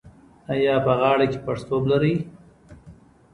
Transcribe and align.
ایا 0.53 0.75
په 0.85 0.91
غاړه 0.99 1.25
کې 1.31 1.39
پړسوب 1.45 1.83
لرئ؟ 1.91 2.15